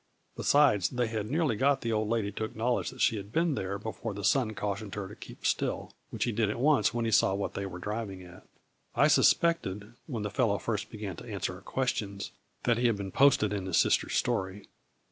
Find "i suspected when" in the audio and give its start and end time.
8.95-10.23